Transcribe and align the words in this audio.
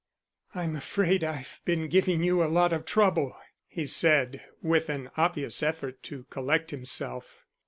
"I'm 0.55 0.75
afraid 0.75 1.23
I've 1.23 1.61
been 1.63 1.87
giving 1.87 2.23
you 2.23 2.43
a 2.43 2.49
lot 2.49 2.73
of 2.73 2.85
trouble," 2.87 3.37
he 3.67 3.85
said, 3.85 4.41
with 4.63 4.89
an 4.89 5.11
obvious 5.15 5.61
effort 5.61 6.01
to 6.01 6.23
collect 6.31 6.71
himself. 6.71 7.45